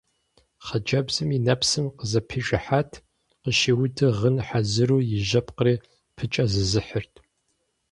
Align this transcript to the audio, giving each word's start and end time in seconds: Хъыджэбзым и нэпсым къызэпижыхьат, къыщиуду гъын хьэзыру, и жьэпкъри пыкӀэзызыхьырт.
Хъыджэбзым 0.65 1.29
и 1.37 1.39
нэпсым 1.45 1.85
къызэпижыхьат, 1.97 2.91
къыщиуду 3.41 4.09
гъын 4.17 4.37
хьэзыру, 4.47 4.99
и 5.15 5.17
жьэпкъри 5.27 5.75
пыкӀэзызыхьырт. 6.15 7.13